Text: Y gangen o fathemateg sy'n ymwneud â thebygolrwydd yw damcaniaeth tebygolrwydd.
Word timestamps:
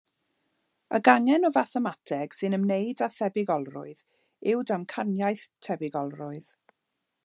Y 0.97 0.99
gangen 1.07 1.45
o 1.49 1.51
fathemateg 1.57 2.33
sy'n 2.37 2.57
ymwneud 2.59 3.05
â 3.07 3.11
thebygolrwydd 3.19 4.03
yw 4.53 4.65
damcaniaeth 4.73 5.49
tebygolrwydd. 5.69 6.53